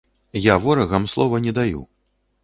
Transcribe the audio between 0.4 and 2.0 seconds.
Я ворагам слова не даю.